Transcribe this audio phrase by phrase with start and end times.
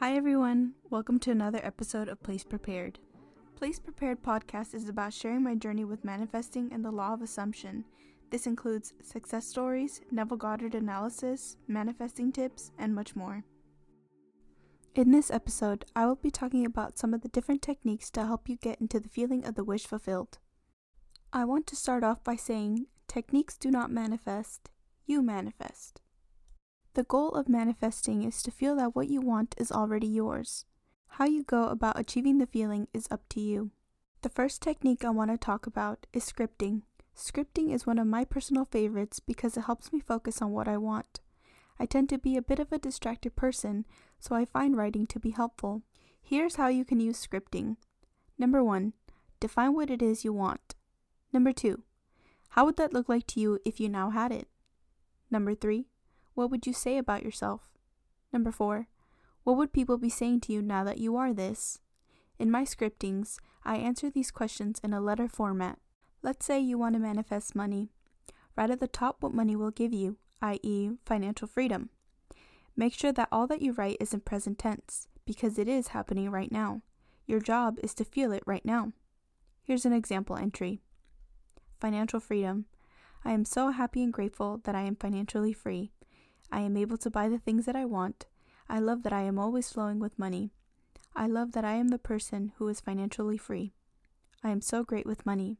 [0.00, 0.72] Hi, everyone.
[0.88, 2.98] Welcome to another episode of Place Prepared.
[3.54, 7.84] Place Prepared podcast is about sharing my journey with manifesting and the law of assumption.
[8.30, 13.44] This includes success stories, Neville Goddard analysis, manifesting tips, and much more.
[14.94, 18.48] In this episode, I will be talking about some of the different techniques to help
[18.48, 20.38] you get into the feeling of the wish fulfilled.
[21.30, 24.70] I want to start off by saying techniques do not manifest,
[25.04, 26.00] you manifest.
[27.00, 30.66] The goal of manifesting is to feel that what you want is already yours.
[31.06, 33.70] How you go about achieving the feeling is up to you.
[34.20, 36.82] The first technique I want to talk about is scripting.
[37.16, 40.76] Scripting is one of my personal favorites because it helps me focus on what I
[40.76, 41.20] want.
[41.78, 43.86] I tend to be a bit of a distracted person,
[44.18, 45.80] so I find writing to be helpful.
[46.20, 47.78] Here's how you can use scripting.
[48.36, 48.92] Number one,
[49.40, 50.74] define what it is you want.
[51.32, 51.82] Number two,
[52.50, 54.48] how would that look like to you if you now had it?
[55.30, 55.86] Number three,
[56.40, 57.68] what would you say about yourself?
[58.32, 58.88] Number four,
[59.44, 61.80] what would people be saying to you now that you are this?
[62.38, 65.78] In my scriptings, I answer these questions in a letter format.
[66.22, 67.90] Let's say you want to manifest money.
[68.56, 71.90] Write at the top what money will give you, i.e., financial freedom.
[72.74, 76.30] Make sure that all that you write is in present tense, because it is happening
[76.30, 76.80] right now.
[77.26, 78.94] Your job is to feel it right now.
[79.62, 80.80] Here's an example entry
[81.78, 82.64] Financial freedom.
[83.26, 85.92] I am so happy and grateful that I am financially free.
[86.52, 88.26] I am able to buy the things that I want.
[88.68, 90.52] I love that I am always flowing with money.
[91.14, 93.72] I love that I am the person who is financially free.
[94.42, 95.58] I am so great with money.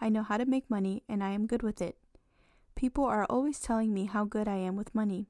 [0.00, 1.96] I know how to make money and I am good with it.
[2.74, 5.28] People are always telling me how good I am with money.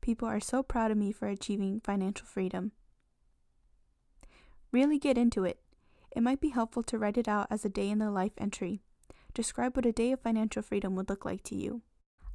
[0.00, 2.72] People are so proud of me for achieving financial freedom.
[4.72, 5.60] Really get into it.
[6.10, 8.82] It might be helpful to write it out as a day in the life entry.
[9.34, 11.82] Describe what a day of financial freedom would look like to you.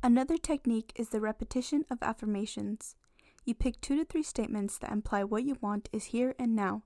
[0.04, 2.96] Another technique is the repetition of affirmations.
[3.46, 6.84] You pick two to three statements that imply what you want is here and now.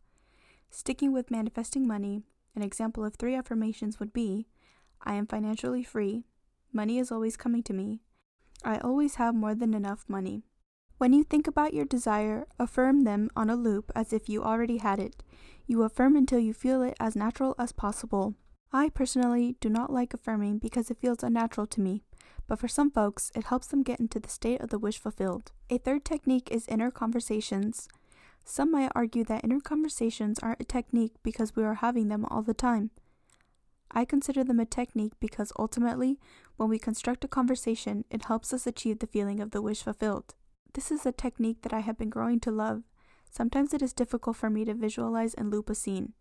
[0.70, 2.23] Sticking with manifesting money,
[2.56, 4.48] an example of three affirmations would be
[5.03, 6.25] I am financially free,
[6.72, 8.02] money is always coming to me,
[8.63, 10.44] I always have more than enough money.
[10.97, 14.78] When you think about your desire, affirm them on a loop as if you already
[14.78, 15.24] had it.
[15.66, 18.35] You affirm until you feel it as natural as possible.
[18.72, 22.03] I personally do not like affirming because it feels unnatural to me
[22.47, 25.52] but for some folks, it helps them get into the state of the wish fulfilled.
[25.69, 27.88] A third technique is inner conversations.
[28.44, 32.41] Some might argue that inner conversations aren't a technique because we are having them all
[32.41, 32.91] the time.
[33.91, 36.19] I consider them a technique because ultimately,
[36.57, 40.34] when we construct a conversation, it helps us achieve the feeling of the wish fulfilled.
[40.73, 42.84] This is a technique that I have been growing to love.
[43.29, 46.13] Sometimes it is difficult for me to visualize and loop a scene.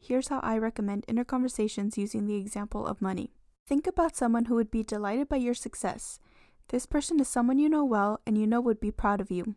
[0.00, 3.32] Here's how I recommend inner conversations using the example of money.
[3.68, 6.20] Think about someone who would be delighted by your success.
[6.68, 9.56] This person is someone you know well and you know would be proud of you.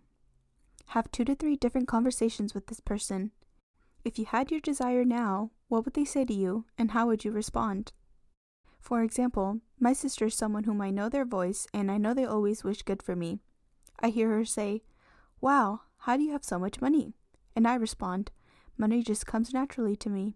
[0.88, 3.32] Have two to three different conversations with this person.
[4.04, 7.24] If you had your desire now, what would they say to you and how would
[7.24, 7.94] you respond?
[8.82, 12.26] For example, my sister is someone whom I know their voice and I know they
[12.26, 13.40] always wish good for me.
[14.02, 14.82] I hear her say,
[15.40, 17.14] Wow, how do you have so much money?
[17.56, 18.30] And I respond,
[18.78, 20.36] Money just comes naturally to me.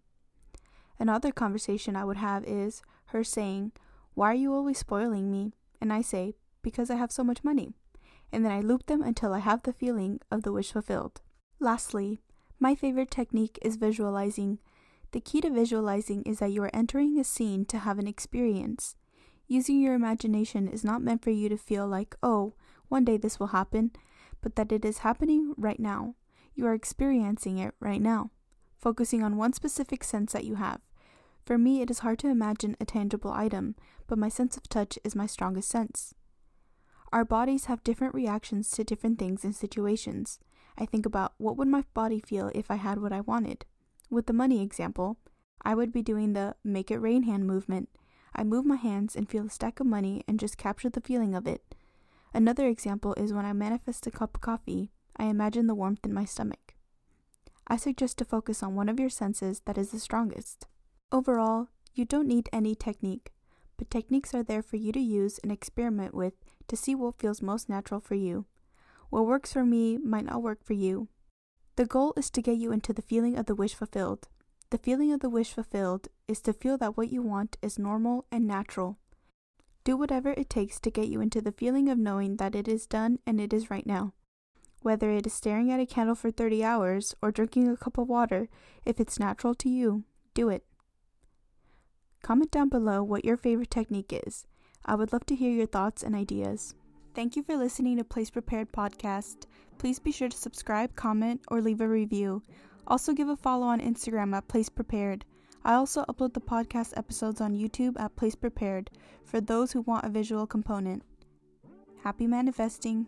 [0.97, 2.81] Another conversation I would have is,
[3.15, 3.71] her saying,
[4.13, 5.53] Why are you always spoiling me?
[5.81, 7.73] And I say, Because I have so much money.
[8.31, 11.21] And then I loop them until I have the feeling of the wish fulfilled.
[11.59, 12.21] Lastly,
[12.59, 14.59] my favorite technique is visualizing.
[15.11, 18.95] The key to visualizing is that you are entering a scene to have an experience.
[19.47, 22.53] Using your imagination is not meant for you to feel like, oh,
[22.89, 23.91] one day this will happen,
[24.41, 26.15] but that it is happening right now.
[26.55, 28.31] You are experiencing it right now,
[28.77, 30.81] focusing on one specific sense that you have.
[31.45, 33.75] For me, it is hard to imagine a tangible item,
[34.07, 36.15] but my sense of touch is my strongest sense.
[37.13, 40.39] Our bodies have different reactions to different things and situations.
[40.77, 43.65] I think about what would my body feel if I had what I wanted.
[44.09, 45.17] With the money example,
[45.61, 47.89] I would be doing the make it rain hand movement.
[48.35, 51.35] I move my hands and feel a stack of money and just capture the feeling
[51.35, 51.75] of it.
[52.33, 56.13] Another example is when I manifest a cup of coffee, I imagine the warmth in
[56.13, 56.73] my stomach.
[57.67, 60.67] I suggest to focus on one of your senses that is the strongest.
[61.11, 63.31] Overall, you don't need any technique,
[63.77, 66.33] but techniques are there for you to use and experiment with
[66.67, 68.45] to see what feels most natural for you.
[69.09, 71.07] What works for me might not work for you.
[71.75, 74.27] The goal is to get you into the feeling of the wish fulfilled.
[74.71, 78.25] The feeling of the wish fulfilled is to feel that what you want is normal
[78.31, 78.97] and natural.
[79.83, 82.87] Do whatever it takes to get you into the feeling of knowing that it is
[82.87, 84.13] done and it is right now.
[84.81, 88.09] Whether it is staring at a candle for 30 hours or drinking a cup of
[88.09, 88.49] water,
[88.85, 90.03] if it's natural to you,
[90.33, 90.65] do it.
[92.25, 94.47] Comment down below what your favorite technique is.
[94.83, 96.73] I would love to hear your thoughts and ideas.
[97.13, 99.43] Thank you for listening to Place Prepared Podcast.
[99.77, 102.41] Please be sure to subscribe, comment, or leave a review.
[102.87, 105.23] Also, give a follow on Instagram at Place Prepared.
[105.63, 108.89] I also upload the podcast episodes on YouTube at Place Prepared
[109.23, 111.03] for those who want a visual component.
[112.03, 113.05] Happy manifesting!